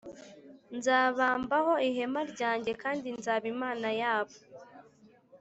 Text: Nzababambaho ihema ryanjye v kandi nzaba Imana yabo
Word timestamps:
Nzababambaho 0.77 1.73
ihema 1.87 2.21
ryanjye 2.31 2.69
v 2.75 2.79
kandi 2.83 3.07
nzaba 3.17 3.45
Imana 3.53 3.87
yabo 4.01 4.35